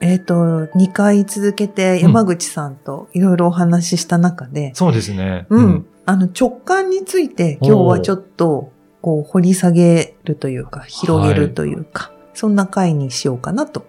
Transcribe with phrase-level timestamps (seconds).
[0.00, 5.46] えっ、と2回続けて山口さんといろいろお話しした中で、そうですね。
[5.48, 5.86] うん。
[6.04, 13.86] あの直感について今日はちょっとこう掘り下げるというか広げるというか、そんな回にしようかなと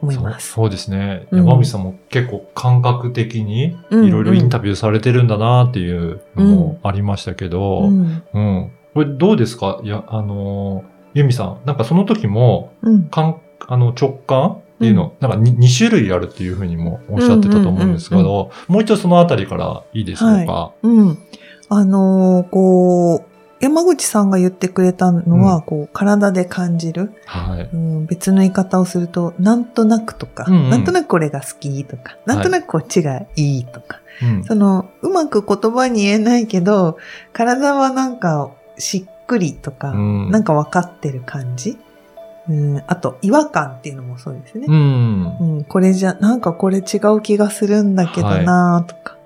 [0.00, 0.52] 思います。
[0.52, 1.28] そうそうですね。
[1.30, 8.22] うん山口さんも結構感覚的にうんいろいろインタビューされてるんだなっていうのもありましたけど、うん。
[8.32, 8.72] うん。
[8.94, 9.80] これどうですか？
[9.84, 10.84] いや、あのー、
[11.14, 13.04] ゆみさん、なんかその時も、うん。
[13.04, 20.72] 感、あの、直感っていうの、なんか 2, 種類あるっていうふうにもおっしゃってたと思うんですけうんうんど、もう一度そのあたりからいいでしょうか？
[20.82, 21.18] うん。
[21.68, 23.24] あのーこう、
[23.62, 27.68] 山口さんが言ってくれたのは、うんこう、体で感じる、はい。
[27.70, 36.96] うん、別の言い方をすると、なんとなくとか、うんうんなんとなくこれが好きとか、なんとなくこっちがいいとか、うんその、うまく言葉に言えないけど、
[37.34, 41.76] 体はなんかしっくりとか、うんなんか分かってる感じ。
[42.50, 44.66] うん、あと、違和感っていうのもそうですね。
[44.68, 45.36] うん。
[45.38, 49.16] うん、これじゃ、なんかこれ違う気がするんだけどなとか、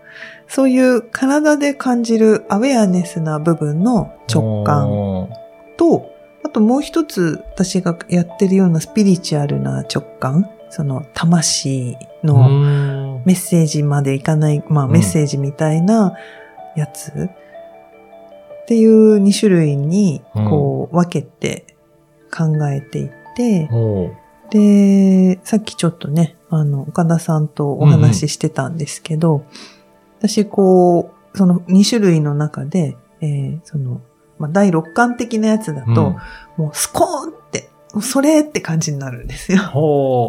[0.46, 5.30] そういう体で感じるアウェアネスな部分の直感
[5.78, 6.12] と、
[6.44, 13.22] あともう一つ私がやってるようなスピリチュアルな直感、その魂うのん。
[13.24, 14.92] メッセージまでいかない、まあうん。
[14.92, 16.14] メッセージみたいな
[16.76, 17.10] やつ。
[17.10, 21.73] っていう2種類にこう分けて
[22.34, 23.68] 考えていって、
[24.50, 29.44] で、さっきちょっとね、あの、岡田さんとお話ししてたんですけど、
[30.18, 34.00] 私こう、その2種類の中で、えーその、
[34.38, 35.94] まあ、第六感的なやつだと、うん。
[36.64, 39.58] もうスコーンって、それって感じになるんですよ。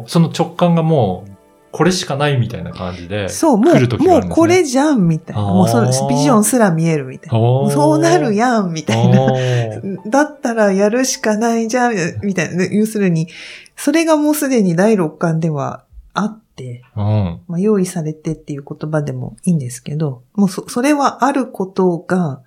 [0.08, 1.35] その直感がもう、
[1.76, 5.42] これしかないみたいな感じで、そう、もう、ねもうこれじゃんみたいな。
[5.42, 7.70] もうそのビジョンすら見えるみたいな。
[7.70, 9.28] そうなるやんみたいな。
[10.08, 12.64] だったらやるしかないじゃんみたいな。
[12.64, 13.28] 要するに、
[13.76, 15.84] それがもうすでに第六感では
[16.14, 17.40] あって、うん。
[17.50, 22.40] まあ、用意されてっていう言葉でもいいんですけど、もうそ、それはあることが、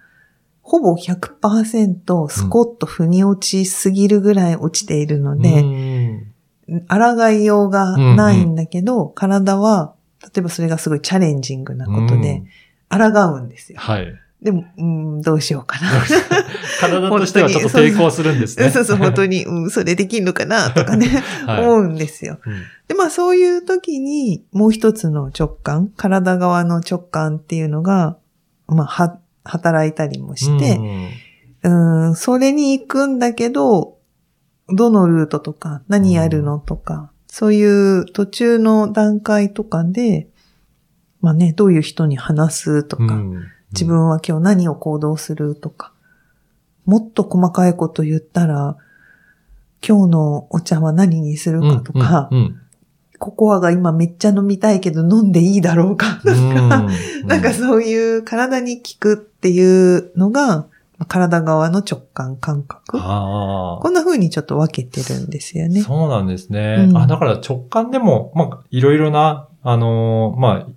[0.63, 5.98] ほぼ100%スコッと腑に落ちすぎるぐらい落ちているのうで、ん
[6.89, 12.43] 抗いようがないんだけど、体は、例えばそれがすごいチャレンジングなことで、
[12.91, 13.79] 抗うんですよ。
[13.81, 14.15] はい。
[14.43, 15.91] でも、うん、どうしようかな。
[16.81, 18.71] 体としてはちょっと抵抗するんですね。
[18.71, 21.09] そうそう、本当に、うん、それできんのかな、とかね、
[21.47, 22.39] はい思うんですよ。
[22.45, 28.17] うんで、まあそういう時に、もう一つの直感、体側の直感っていうのが、
[28.67, 30.81] まあ、は、働いたりもして、
[31.63, 31.71] う
[32.11, 33.98] ん、それに行くんだけど、
[34.69, 40.29] どのルートとか、何やるのとか、そういう途中の段階とかで、
[41.21, 43.45] まあね、どういう人に話すとか、うん。
[43.73, 45.93] 自分は今日何を行動するとか、
[46.87, 48.77] もっと細かいこと言ったら、
[49.87, 52.61] 今日のお茶は何にするかとか、うんうん
[53.19, 57.27] ココアが今めっちゃ飲みたいけど飲んでいいだろうかとか、うん。
[57.27, 60.69] なんかそういう体に効くっていうのが、
[61.07, 62.99] 体側の直感感覚。
[63.01, 65.81] あこんな風にちょっと分けてるんですよあ、ね。
[65.83, 66.87] そうなんですね。
[66.89, 70.73] うんあ、だから直感でも、まあ、いろいろな、あのーまあ、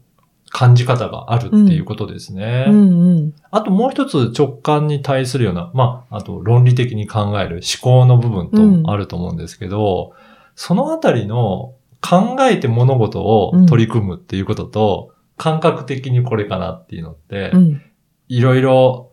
[0.51, 2.65] 感じ方があるっていうことですね。
[2.67, 3.33] うんうん。
[3.49, 10.13] あともう一つ直感に対するような、まあ、あと論理的に考える思考の部分とあると思うんですけど、
[10.55, 17.81] そのあたりの考えて物事を取り組むっていうことと、感覚的にこれかなっていうのってう、ん。
[18.27, 19.10] いろいろ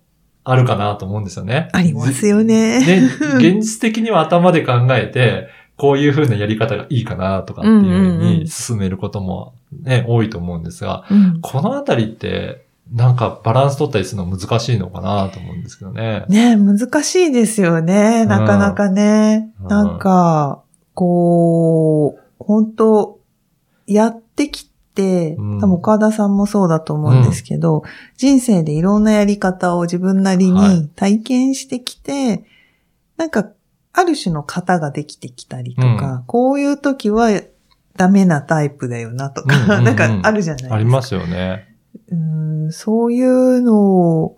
[0.51, 1.69] あるかなと思うんですよね。
[1.73, 2.85] ありますよね。
[2.85, 3.03] で、
[3.37, 16.25] 現実的には頭で考えて、こういう風なやり方がいいかなとかっていう風に進めることもね、多いと思うんですが、うんこのあたりって、なんかバランス取ったりするの難しいのかなと思うんですけどね。
[16.29, 18.25] ね難しいですよね。
[18.25, 19.53] なかなかね。
[19.61, 20.63] うんなんか、
[20.95, 23.19] こう、本当
[23.87, 24.68] やってき
[25.37, 27.83] 多分岡田さんもそうだと思うんですけど、
[28.17, 30.81] 人生でいろんなやり方を自分なりはい。
[30.81, 32.45] に体験してきて、
[33.17, 33.49] なんか、
[33.93, 37.31] ある種の型ができてきたりとか、こういう時は
[37.97, 39.85] ダメなタイプだよなとか、うんうんうん。
[39.85, 40.75] なんかあるじゃないですか。
[40.75, 41.77] ありますよね。
[42.11, 43.81] うんそういうの
[44.23, 44.37] を、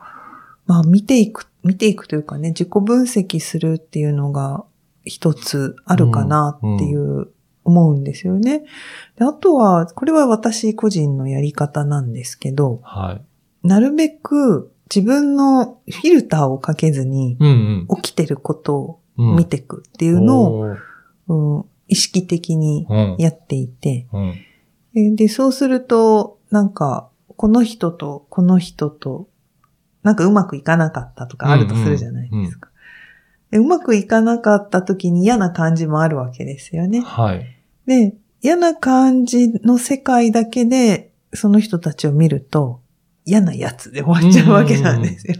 [0.66, 4.64] まあ見ていく、見ていくというかね、自己分析するっていうのが
[5.04, 7.28] 一つあるかなっていう
[7.70, 8.64] 思うんですよね。
[9.16, 13.20] であとは、これは私個人のやり方なんですけど、は
[13.64, 13.66] い。
[13.66, 19.36] なるべく自分のフィルターをかけずにうん起きてることをうん。
[19.36, 20.76] 見ていくっていうのを、
[21.28, 23.16] を、うん意識的にうん。
[23.18, 24.34] やっていて、うん。
[24.94, 29.28] えで、そうすると、なんか、この人とこの人と、
[30.02, 32.70] なんかうまくいかなかったとかあるとするじゃないですか。
[33.50, 37.00] でうまくいかなかった時に嫌な感じもあるわけですよね。
[37.00, 37.59] はい。
[37.90, 42.80] で、嫌な感じの世界だけで、その人たちを見ると、
[43.24, 45.34] 嫌なやつで終わっちゃうわけなんですよ。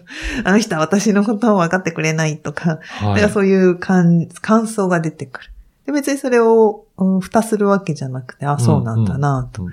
[0.44, 3.20] あの人は私のことを分かってくれないとか、だはい。
[3.20, 5.50] からそういう感感想が出てくる。
[5.86, 9.62] で別にそれを、うん蓋するわけじゃなくて、あ、そうなんだなと。
[9.62, 9.72] うん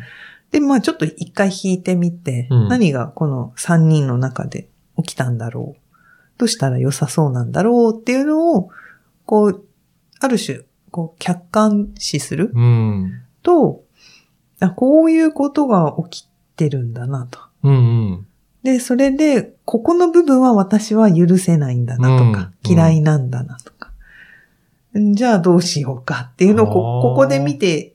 [0.52, 5.82] で、まあちょっと一回引いてみて、うん何がこの三人の中で起きたんだろう。
[6.38, 8.70] どうしたら良さそうなんだろうっていうのを、
[9.26, 9.64] こう、
[10.20, 10.60] ある種、
[10.98, 12.52] こう、客観視する？
[12.56, 13.22] うん。
[14.76, 17.40] こういうことが起きてるんだなと。
[17.62, 17.76] うんう
[18.16, 18.28] ん。
[18.64, 23.92] で、それで、ここの部分は私は許せないんだなとか、うん嫌いなんだなとか。
[24.98, 27.94] んじゃあどうしようかっていうのをこここで見て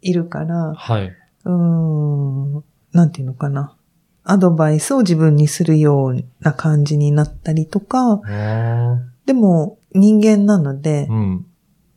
[0.00, 1.06] いるから、はい。
[1.08, 3.74] うーん、なんていうのかな。
[4.22, 11.46] アドバイスを自分にするような感じになったりとか、あでも人間なのでー、うん。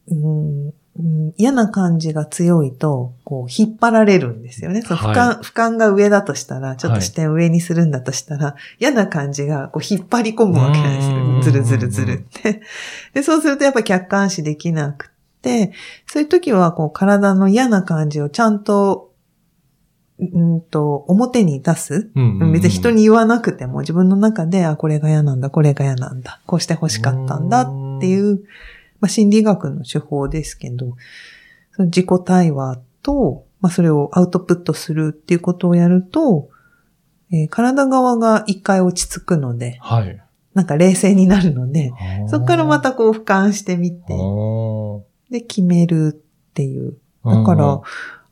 [0.09, 4.81] うんうん嫌な感じが強いと、こう、引っ張られるんですよね。
[4.81, 11.42] その俯瞰、は俯瞰が上だとしたら、ちょっと視点上にするんだとしたら、嫌な感じがこう引っ張り込むわけなんですうんよ。
[11.44, 12.62] ずるずるずるって。
[13.13, 15.12] で、そうするとやっぱ客観視できなく
[15.44, 15.71] て、
[16.07, 19.12] そういう時はこう体の嫌な感じをちゃんと、
[20.19, 22.10] うんと、表に出す。
[22.51, 28.42] 別に人に言わなくても自分の中で、あ、これが嫌なんだ、これが嫌なんだ、こうして欲しかったんだっていう、
[29.00, 30.96] まあ、心理学の手法ですけど、
[31.72, 36.50] その自己対話と、まあ、それをアウトプットするっていうことをやると、
[37.32, 40.22] えー体側が一回落ち着くので、はい。
[40.54, 41.92] なんか冷静になるので、
[42.30, 46.98] そこからま、たこう俯瞰してみて、あで、決めるっていう。
[47.24, 47.82] ーだから、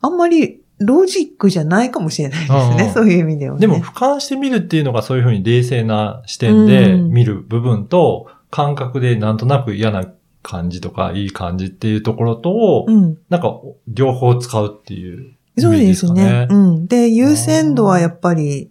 [0.00, 2.76] あんまりロジックじゃないかもしれないですうん。
[2.76, 3.60] ねそういう意味ではね。
[3.60, 10.06] でも、俯瞰してみるっていうのがそういうふうに冷静な視点でうん見る部分と、感覚でなんとなく嫌な
[10.46, 13.18] 感じとか、いい感じっていうところと、うん。
[13.28, 16.46] なんか、両方使うっていうイそうですね。。
[16.48, 16.86] うん。
[16.86, 18.70] で、優先度はやっぱり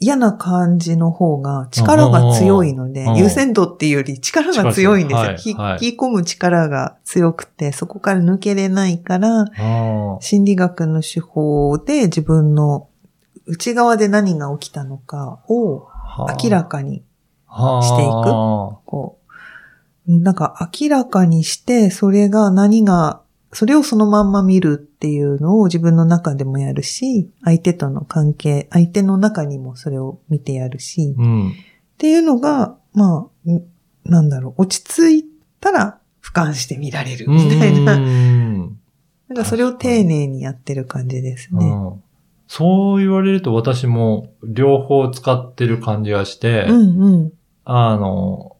[0.00, 5.18] 嫌な感じの方が力が強いのでうん、優先度っていうより力が強いんですよ。
[5.18, 12.88] はいはい引き込む力が強くて、そこから抜けれないから、あ心理学の手法で自分の
[13.46, 17.02] 内側で何が起きたのかをー明らかに
[17.46, 18.10] はあしていく
[18.84, 19.17] こう、
[20.08, 23.20] なんか明らかにして、それが何が、
[23.52, 31.52] それをそのまんま見るっていうのを自分の中でもやるし、相手との関係、相手の中にもそれを見てやるし、っうん。
[31.98, 33.62] ていうのが、まあ、ん
[34.04, 35.28] なんだろう、落ち着い
[35.60, 37.94] たら俯瞰して見られるみたいな。
[37.94, 38.78] うん
[39.28, 41.66] なんかそれを丁寧にやってる感じですね。
[41.66, 42.02] うん
[42.50, 47.32] そう言われると私も両方使ってる感じがして、うんうん。
[47.66, 48.56] あの、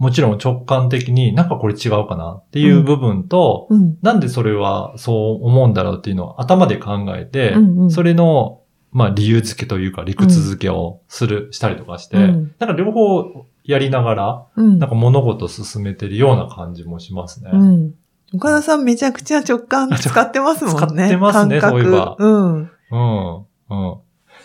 [0.00, 3.98] もちろん直感的になんかこれ違うかなっていう部分と、うん。
[4.00, 14.78] なんでそれはそう思うんだろうっていうのを頭で考えて、うんうんそれの、まあ理由付けというか理屈付けをする、したりとかして、うんなんか両方やりながら、うん。
[14.78, 17.50] なんか物事を進めてるような感じもしますね。
[17.52, 17.94] うん。
[18.34, 20.78] 岡田さんめちゃくちゃ直感使ってますもんね。
[20.80, 22.54] 使ってますねそういえばうん。
[22.54, 22.68] うん。
[22.88, 23.98] うん。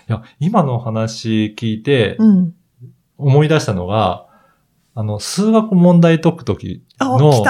[0.09, 2.53] いや、今の話聞いて、うん。
[3.17, 4.27] 思い出したのが、
[4.95, 7.43] あの、数学問題解くときあ、の。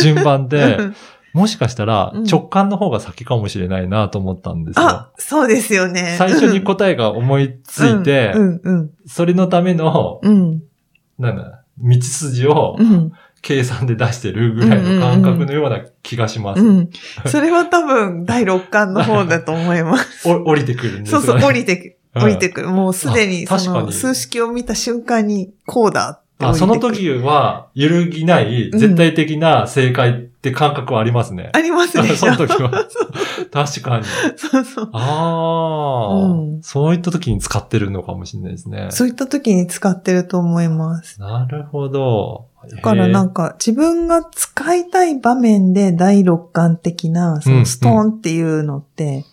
[0.00, 0.96] 順番でう、ん
[1.32, 4.86] もしかしたらうん直感の方が先かもしれないなと思ったんですよ。
[4.86, 6.16] あ、そうですよね。
[6.18, 10.62] 最初に答えが思いついてう、ん、うん、それのための、うん。
[11.18, 13.12] なんだ、道筋をうん。
[13.40, 16.62] 計算で出してるぐらいの感覚のような気がします。
[16.62, 16.90] うん。
[17.26, 20.28] それは多分、第六感の方だと思います。
[20.30, 21.26] お降りてくるんですよね。
[21.26, 22.68] そうそう、降りてく、うん降りてくる。
[22.68, 26.20] もうすでに、その、数式を見た瞬間に、こうだ
[26.50, 26.54] あ。
[26.54, 31.50] その時は、揺るぎない、うん絶対的な正解って感覚はありますね。
[31.52, 32.70] ありますでし そょの時は。
[33.52, 34.04] 確かに。
[34.36, 34.90] そうそう。
[34.92, 38.88] ああ、うんそういった時に使ってるのかもしれないですね。
[38.90, 41.20] そういった時に使ってると思います。
[41.20, 42.46] なるほど。
[42.70, 49.24] だからなんか、か自分が使いたい場面で第六感的なそうんのストーンっていうのって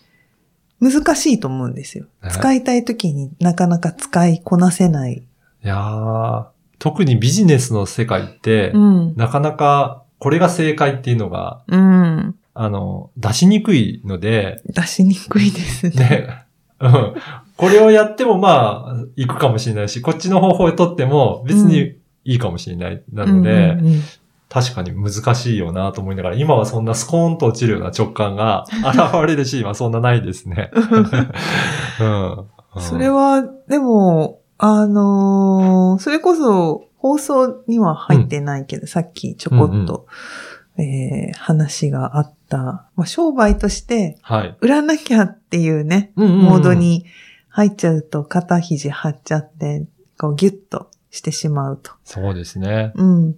[0.80, 2.06] 難しいと思うんですよ。
[2.22, 5.22] ね使いたい時になかなか使いこなせない。
[5.62, 6.44] いやー
[6.80, 9.14] 特にビジネスの世界って、うん。
[9.14, 12.34] なかなかこれが正解っていうのがうん。
[12.54, 15.96] あの、出しにくいので、出しにくいですね。
[15.96, 16.44] ね、
[16.80, 17.14] うん。
[17.56, 23.02] これをやってもまあ、行くかもしれないし、こっちの方法を取っても別にいいかもしれない。
[23.12, 24.02] なので、うんうんうん
[24.52, 30.72] 確かに難しいよなと思いながら、今はそんなスコーンと落ちるような直感が 現れるシーンはそんなないですね。
[32.00, 32.44] うん うん
[32.80, 40.06] それは、でも、あのーそれこそ放送には入ってないけど、さっきちょこっと、
[40.78, 44.56] えー話があった、まあ、商売としてはい。
[44.60, 47.06] 売らなきゃっていうね、うんうんうんモードに
[47.48, 49.86] 入っちゃうと肩肘張っちゃって、
[50.18, 51.92] こうギュッとしてしまうと。
[52.04, 52.92] そうですね。
[52.94, 53.32] うん。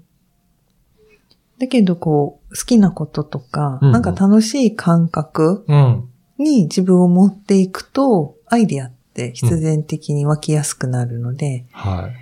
[1.59, 6.09] だけど、こう、好きなこととか、うんうんなんか楽しい感覚うん。
[6.39, 8.97] に自分を持っていくと、アイディアって
[9.35, 12.15] 必然的に湧きやすくなるので、はい。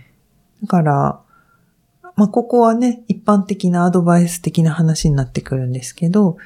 [0.63, 1.21] だから、
[2.17, 6.37] まあ、ここはね、一般的なアドバイス的な話になってくるんですけど、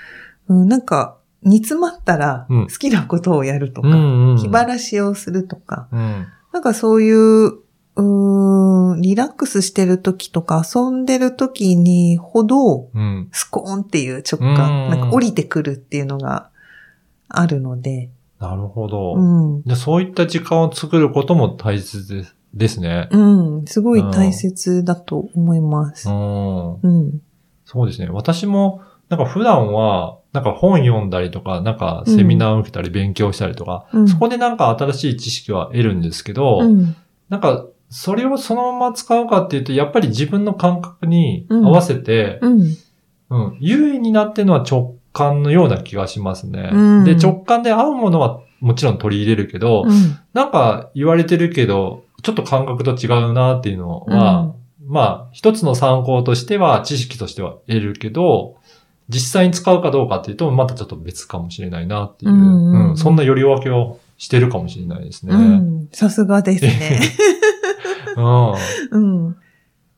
[0.49, 6.27] うん、なんか、煮詰まったらうん好きなことをやるとか、んうん気晴らしをするとか、うん。
[6.53, 7.59] なんかそういう、
[7.97, 13.29] うリラックスしてる時とか遊んでる時にほど、うん。
[13.33, 16.51] スコーンっていう直うん感、なんか降りてくるっていうのが
[17.29, 18.11] あるので、
[18.45, 19.15] なるほど。
[19.15, 19.63] うん。
[19.63, 23.09] でそういった時間を作ることも大切ですですね。
[23.11, 23.19] う
[23.63, 23.65] ん。
[23.67, 26.13] すごい大切だと思いますう。
[26.13, 26.75] ん。
[26.75, 27.21] うん。
[27.65, 28.09] そうですね。
[28.11, 36.97] 私も、なんか普段は、なんか本読んだりとか、なんかセミナーを受けたり勉強したりとか、うんそこでなんか新しい知識は得るんですけど、うん。
[37.29, 42.77] なんかそれをそのまま使うかっていうと、やっぱり自分の感覚に合わせて、うん。
[43.31, 46.71] うん、優位になってるのは直感のような気がしますね。
[46.73, 50.19] うんで、直感で合うものはもちろん取り入れるけど、うん。
[50.35, 54.55] なんか言われてるけど、ちょっと感覚と違うなっていうのは、
[54.87, 58.57] まあ、一つの参考としては、知識としては得るけど、
[59.09, 65.35] 実際に使うかどうかっていうと、またちょっと別かもしれないなっていう、うんうんうんうんそんなより分けをしてるかもしれないですね。
[65.35, 65.89] ううんん。
[65.93, 67.01] さすがですね。
[68.17, 69.37] うん。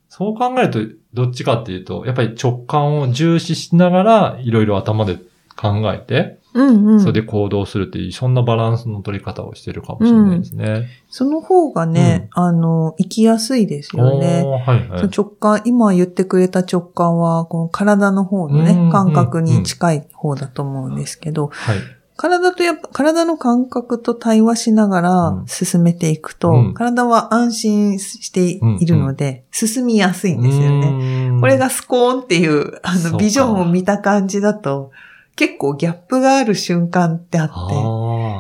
[0.09, 0.81] そう考えると、
[1.17, 5.17] どっちかっていうと、やっぱり直感を重視しながら、いろいろ頭で
[5.57, 7.01] 考えて、うんうん。
[7.01, 10.89] それで行動するっていう、そんなバランスの取り方をしてるかもしれないですね。
[11.09, 14.43] その方がね、あの、生きやすいですよね。
[14.45, 15.09] はいはい。
[15.09, 21.79] 直感、今言ってくれた直感は、この体の方のね、うん感覚に近い方だと思うんですけど、はい。
[22.17, 25.47] 体とやっぱ、体の感覚と対話しながうらん。
[25.47, 26.75] 進めていくと、うん。
[26.75, 31.31] 体は安心しているので、進みやすいんですよね。
[31.31, 34.91] ねこれがスコーンっていう、あの、ビジョンを見た感じだと、
[35.37, 37.53] 結構ギャップがある瞬間ってああっあ、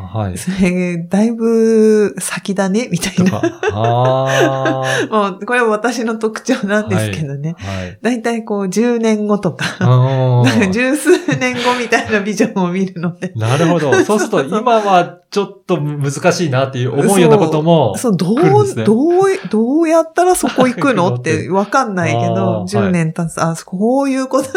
[0.07, 0.39] はいて、。
[0.39, 3.41] それ、だいぶ先だね、 みたいな。
[3.41, 7.55] とか、あもう、これは私の特徴なんですけどね。
[7.59, 7.99] あ、はい。
[8.03, 9.65] だいたいこう10年後とか、
[10.73, 13.33] 十数年後みたいなビジョンを見るので。
[13.37, 13.93] なるほど。
[14.05, 18.37] そうすると、今はちょっと難しいなっていう思うようなことも、そう、どう、
[18.85, 21.15] どう、どうやったらそこ行くの？
[21.15, 24.49] ってわかんないけあど、ー10年経つ、あ、こういうこと。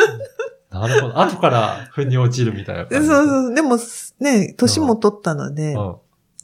[0.72, 1.20] なるほど。
[1.20, 3.08] 後から腑に落ちるみたいなそう感じ。
[3.10, 3.78] そう、でも
[4.20, 5.96] ね、年も取ったので、うん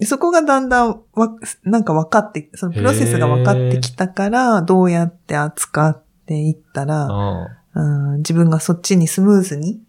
[0.04, 9.82] そこがだんだんわ、なんか分かって、そのプロセスが分かってきたから、どうやって扱っていったら、うん自分がそっちにスムーズに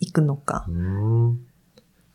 [0.00, 1.28] 行くのかうん。
[1.28, 1.40] うん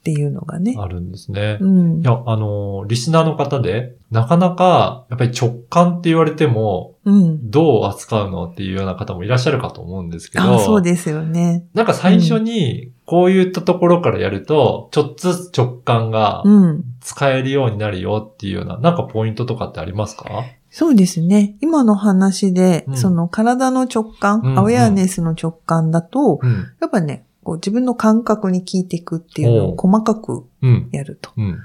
[0.02, 0.74] っていうのがね。
[0.80, 1.60] あるんですね。
[1.62, 2.04] うんい。
[2.04, 7.52] や、あのー、リスナーの方で、なかなか、やっぱり直感って言われても、うん。
[7.52, 11.68] どう扱うのっていうような方もいらっしゃるかと思うんですけど、あ、そうですよね。
[11.76, 16.84] なんか最初に、こういったところからやると、ちょっとずつ直感がうん。
[17.00, 20.26] 使えるようになるよっていうような、なんかポイントとかってありますか？
[20.70, 21.56] そうですね。
[21.60, 26.52] 今の話で、うんその体の直感、うんうんアウェアネスの直感だと、うん。
[26.80, 30.90] やっぱね、こう自分の感覚に聞いていくっていうのを細かくうん。
[30.92, 31.32] やると。
[31.38, 31.60] うん。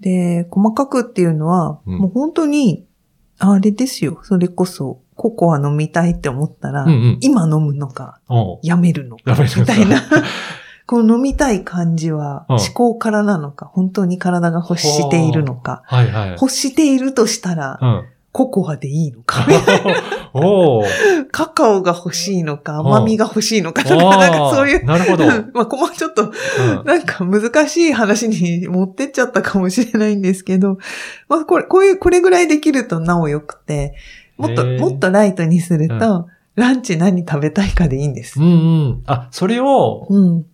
[0.00, 2.86] で、細かくっていうのは、うんもう本当に、
[3.38, 4.20] あれですよ。
[4.24, 7.18] それこそ、ココア飲みたいって思ったら、うんうん。
[7.20, 8.20] 今飲むのか、
[8.62, 10.02] やめるのか、みたいな。
[10.86, 16.30] この飲みたい感じは、うん思考からなのか、本当に体が欲しているのか、はいはい。
[16.32, 18.04] 欲しているとしたら、うん。
[18.32, 19.46] ココアでいいのか、
[21.32, 25.24] カカオが欲しいのか、うん甘みが欲しいのか、あーなんかそういう、なるほど。
[25.24, 26.32] う んまあ、こまちょっと、うん
[26.84, 30.78] なんか難しい話に持ってっちゃったかもしれないんですけど、
[31.28, 33.94] まあ、これ、こういう、これぐらいできるとなお良くて、
[34.36, 38.46] もっと、もっとライトにすると、うランチ何食べたいかでいいんですうん。
[38.46, 38.48] う
[38.90, 39.02] ん。
[39.06, 40.44] あ、それを、うん。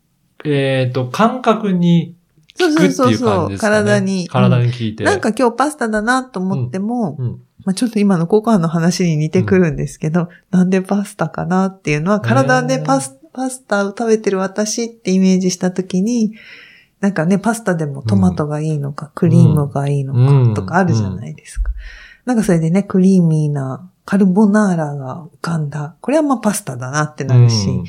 [0.45, 2.15] えっ、と、感覚に
[2.55, 3.59] そう聞くっていうそうそう。
[3.59, 4.29] 体に。
[4.29, 5.05] 体うんに聞いて。
[5.05, 7.41] なんか今日パスタだなと思っても、うん。
[7.65, 16.35] まあちょっと今のココアの話に似てくるんですけど、なんでパスタかなっていうのは、体でパス、パスタを食べてる私ってイメージしたときに、
[17.01, 21.73] なんかね、パスタでもトマトがいいのか、クリームがいいのかとかあるじゃないですか。
[22.25, 25.97] なんかそれでね、クリーミーなカルボナーラが浮かんだ。
[26.01, 27.69] これはまあパスタだなってなるし。
[27.69, 27.85] うんうん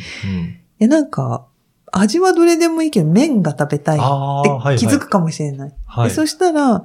[0.80, 1.46] で、なんか、
[1.92, 5.74] 味はどれでもいいけど、麺が食べたいって気づくかもしれない。
[5.86, 6.10] はい。
[6.10, 6.84] でそしたら、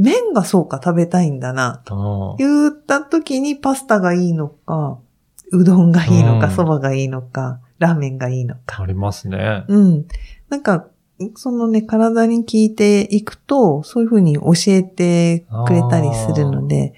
[0.00, 1.82] 麺がそうか食べたいんだな、
[2.38, 4.98] 言った時にパスタがいいのか、
[5.52, 8.82] うどんがいいのか、うん蕎麦がいいのか、ラーメンがいいのか。
[8.82, 9.64] ありますね。
[9.68, 10.06] うん。
[10.48, 10.86] なんか、
[11.34, 16.94] そのね、体に聞いていくと、そういうふうに教えてくれたりするので、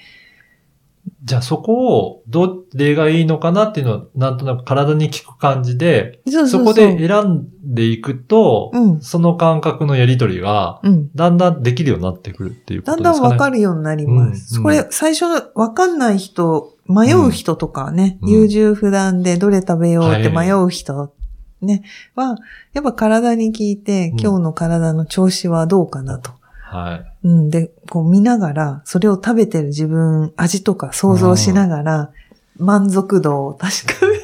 [1.25, 11.11] じゃあそこをどれがいいのかなっていうのをなんとなく体に効く感じで、そこで選んでいくと、うんその感覚のやりとりがうん。
[11.15, 13.23] だんだんできるようになってくるっていうこだんとですかね。
[13.23, 14.57] だんわかるようになります。
[14.57, 21.15] うんこれ、最初のわかんない人、迷う人とかね、うん優柔不断でどれ食べようってはい迷う人、
[21.61, 21.85] ね、
[22.17, 22.37] は、
[22.73, 26.33] やっぱ体に聞いて、うん今日の体の調子はどうかなと。
[26.73, 27.29] はい。
[27.29, 32.11] うん、で、こう見ながら、それを食べてる自分、味とか想像しながら、
[32.57, 34.23] 満足度を確かめ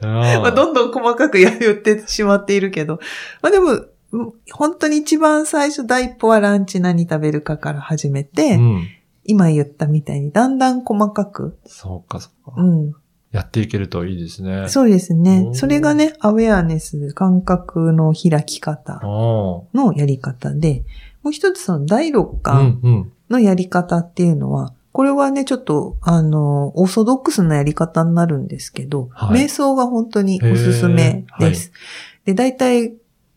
[0.40, 3.00] まあ、どんどん細かくや言ってしまっているけど。
[3.42, 3.72] まあでも、
[4.12, 8.88] うん本当に一番最初、第一歩はランチ何食べるかから始めて、うん。
[9.24, 12.60] 今言ったみたいにだんだん細かく、そうか、そうか。
[12.60, 12.92] うん。
[13.30, 14.68] やっていけるといいですね。
[14.68, 15.46] そうですおね。
[15.50, 20.82] ーそれがね、アウェアネス、感覚の開き方おのやり方で、
[21.22, 23.12] もう一つその第六感んうん。
[23.30, 31.72] のやり方っていうのは、これはね、ちょっと、あの、オーソドックスなやり方になるんですけど、はい瞑想が本当におすすめです。
[32.24, 32.94] で、大体、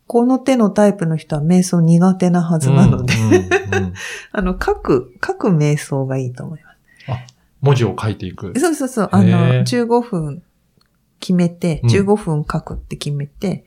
[0.08, 3.38] この手のタイプの人は瞑想苦手なはずなので、うんうんう
[3.90, 3.94] ん
[4.34, 6.74] あの、書く、書く瞑想がいいと思います。
[7.62, 8.60] 文字を書いていく。
[8.60, 10.44] そうそうそう、あの、へー15分
[11.20, 13.64] 決めて、うん15分書くって決めて、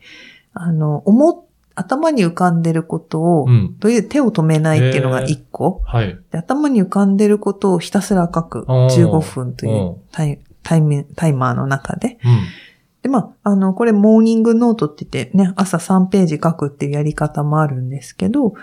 [0.53, 1.46] あの、思っ、
[1.77, 3.75] 頭に浮かんでることを、うん。
[3.79, 5.81] という手を止めないっていうのが1個。
[5.85, 6.17] はい。
[6.31, 8.65] で頭に浮かんでることをひたすら書く。
[8.67, 12.17] おー15分というタイタイムタイマーの中で。
[12.23, 12.39] うん。
[13.03, 18.57] で、まあ、あの、これモーニングノートって言ってね、朝3ページ書くっていうやり方もあるんですけど、ま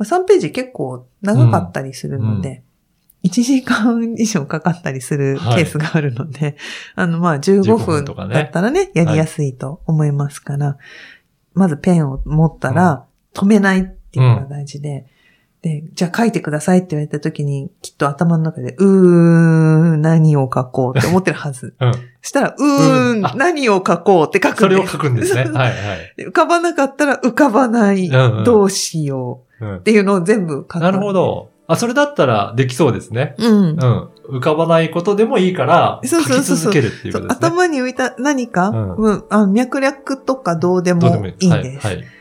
[0.00, 2.62] あ、3ページ結構長かったりするので、
[3.24, 6.56] 1時間以上かかったりするケースがあるので、
[6.94, 10.76] あの、まあ、15 15分だったらね、やりやすいと思いますから、
[11.58, 15.06] まずペンを持ったら、止めないっていうのが大事で、
[15.62, 21.74] で、じゃあ書いてくださいって言われた時に、きっと頭の中で、うーん、何を書こうって思ってるはず。
[21.80, 21.92] うん。
[22.22, 25.42] したら、うーうんあん、何を書こうって書くんですそれを書くんですね。
[25.50, 26.24] はいはい。
[26.28, 30.80] 浮かばなかったら浮かばない、うんうんどうしよううんっていうのを全部書く。
[30.80, 31.12] なるほ。
[31.12, 31.50] ど。
[31.66, 33.34] あ、それだったらできそうですね。
[33.38, 33.72] うんう。
[33.72, 34.08] ん。
[34.28, 37.46] 浮かばないことでもいいから、書き続けるっていうことですね。
[37.48, 41.86] 頭に浮いた何か、うんうんあ脈略とかどうでもいいいいです。
[41.86, 41.96] はい。
[41.96, 42.17] はい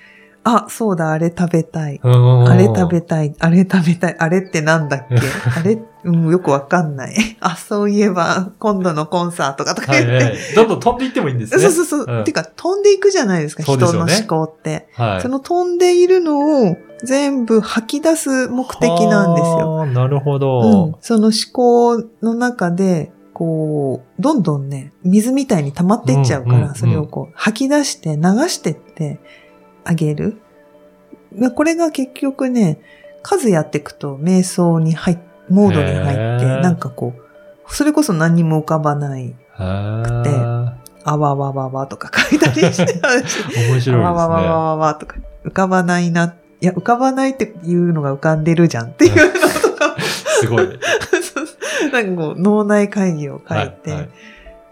[0.50, 2.00] あ、そうだ、あれ食べたい。
[2.02, 3.36] ああれ食べたい。
[3.38, 4.16] あれ食べたい。
[4.18, 5.16] あれってなんだっけ？
[5.60, 7.16] あれ、うん、よくわかんない。
[7.42, 10.10] あ、そういえば、今度のコンサートかとか言って。
[10.10, 10.36] はいはい。
[10.56, 11.60] どんどん飛んでいってもいいんですね。
[11.64, 12.06] そうそうそう。
[12.08, 14.88] うんてか、飛んでいくじゃないですか、すよね人の思考って。
[14.96, 15.22] はい。
[15.22, 19.60] その飛んでいるのを全部吐き出す目的なんですよ。
[19.60, 19.86] よ。
[19.86, 20.98] なるほうんど。。
[21.02, 29.20] その思考の中で、こう、どんどんね、水みたいに溜まっていっちゃうから、うんうんうんそれをこう、吐き出して流してって
[29.88, 30.38] あげる。
[31.32, 32.80] でこれが結局ね、
[33.24, 35.18] 数やっていくと瞑想に入っ、
[35.50, 40.74] モードに入って、なんかこう、それこそ何にも浮かばない、へー
[41.04, 43.02] あわわわわとか 書いたりして、
[43.70, 46.36] 面白いあわわわでわわとか、浮かばないな。
[46.60, 49.22] いや、浮かばないっていうのが浮かんでるじゃんっていうの
[49.62, 50.42] とか、すね。
[50.42, 50.68] すごい。
[51.94, 54.10] なんかこう、脳内会議を書いて、はいはい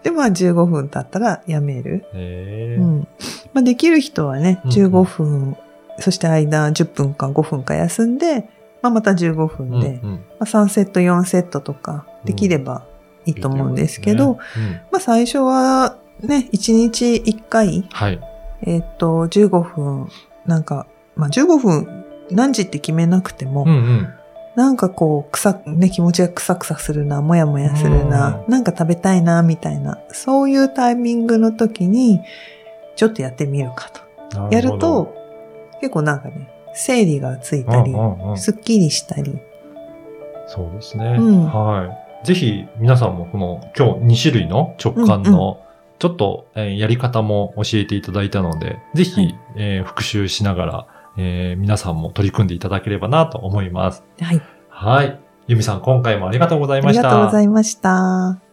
[0.06, 2.04] で、まあ15分経ったらやめる。
[2.14, 3.08] うん。
[3.56, 5.56] まあできる人はね、うん15分、
[5.98, 8.46] そして間10分か5分か休んで、
[8.82, 12.84] まあまた15分で、うんうんまあ3セット4セットとかできれば
[13.24, 18.20] いいと思うんですけど、いいと思いますねうんまあ最初はね、1日1回、はい。
[18.60, 20.08] えっ、と、15分、
[20.44, 24.08] なんか、まあ15分何時って決めなくても、うんうん。
[24.54, 32.20] なんかこう、臭、ね、気持ちがクサクサするな、もやもやするな、なんか食べたいな、みたいな、そういうタイミングの時に、
[32.96, 34.48] ちょっとやってみるかと。
[34.50, 35.14] やると、
[35.80, 39.38] 結構なんかね、整理がついたりうん、うんうんすっきりしたり。
[40.46, 41.16] そうですね。
[41.18, 42.26] うんはい。
[42.26, 45.60] ぜひ皆さんもこの今日2種類の直感うんの
[45.98, 50.86] ちょっと、えーやり方も教えていただいたので、ぜひ、はいえー復習しながら、
[51.18, 54.04] えー皆さんも取り組んでいただければなと思います。
[54.20, 54.42] はい。
[54.68, 55.18] はい。
[55.48, 57.02] ゆみさん、今回もありがとうございありました。
[57.04, 58.45] がとうございました。